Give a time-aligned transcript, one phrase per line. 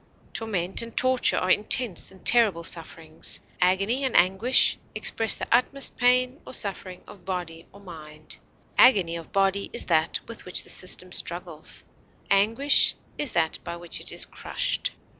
[0.33, 3.39] Torment and torture are intense and terrible sufferings.
[3.61, 8.39] Agony and anguish express the utmost pain or suffering of body or mind.
[8.79, 11.85] Agony of body is that with which the system struggles;
[12.31, 14.89] anguish that by which it is crushed.